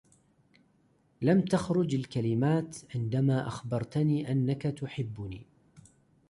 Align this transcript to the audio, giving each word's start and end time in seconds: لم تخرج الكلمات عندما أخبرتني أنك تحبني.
لم 1.21 1.41
تخرج 1.41 1.95
الكلمات 1.95 2.77
عندما 2.95 3.47
أخبرتني 3.47 4.31
أنك 4.31 4.61
تحبني. 4.61 5.45